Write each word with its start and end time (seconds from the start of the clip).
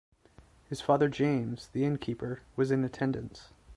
His 0.67 0.81
father 0.81 1.07
James, 1.09 1.67
the 1.73 1.85
Innkeeper, 1.85 2.41
was 2.55 2.71
in 2.71 2.83
attendance. 2.83 3.49